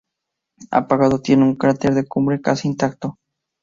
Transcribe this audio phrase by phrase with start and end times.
[0.71, 3.19] Apagado tiene un cráter de cumbre casi intacto.